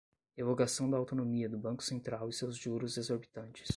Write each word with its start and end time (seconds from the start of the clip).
Revogação 0.35 0.89
da 0.89 0.97
autonomia 0.97 1.47
do 1.47 1.59
Banco 1.59 1.83
Central 1.83 2.27
e 2.27 2.33
seus 2.33 2.57
juros 2.57 2.97
exorbitantes 2.97 3.69